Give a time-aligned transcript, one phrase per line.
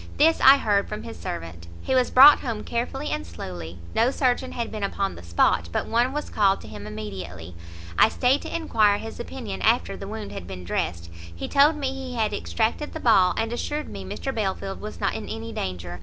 [0.17, 1.67] This I heard from his servant.
[1.83, 5.85] He was brought home carefully and slowly; no surgeon had been upon the spot, but
[5.85, 7.55] one was called to him immediately.
[7.99, 11.93] I stayed to enquire his opinion after the wound had been dressed: he told me
[11.93, 15.99] he had extracted the ball, and assured me Mr Belfield was not in any danger.